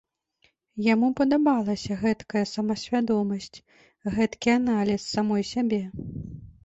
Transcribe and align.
Яму 0.93 1.09
падабалася 1.19 1.97
гэткая 2.03 2.43
самасвядомасць, 2.55 3.53
гэткі 4.17 4.49
аналіз 4.59 5.01
самой 5.17 5.43
сябе. 5.55 5.81